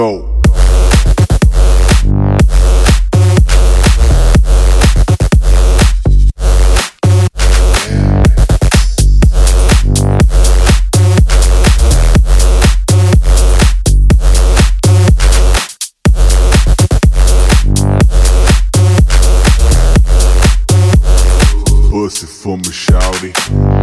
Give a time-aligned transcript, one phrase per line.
[0.00, 0.29] go.
[22.10, 23.32] Pussy for me, shouty.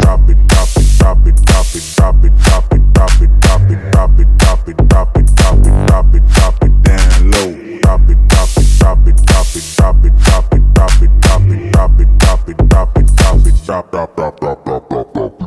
[0.01, 3.61] Drop it, drop it, drop it, drop it, drop it, drop it, drop it, drop
[3.71, 7.79] it, drop it, drop it, drop it, drop it, drop it, drop it down low.
[7.79, 11.47] Drop it, drop it, drop it, drop it, drop it, drop it, drop it, drop
[11.47, 15.46] it, drop it, drop it, drop it, drop it, drop, drop, drop, drop, drop, drop,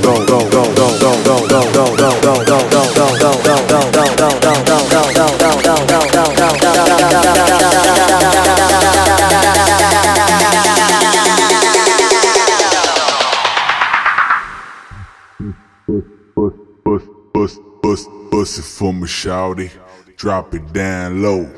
[15.87, 16.03] Bus,
[16.35, 17.01] bus,
[17.33, 19.71] bus, bus, bus it for me, shouty.
[20.15, 21.49] Drop it down low.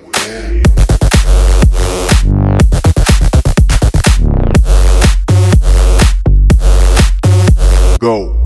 [8.00, 8.43] Go.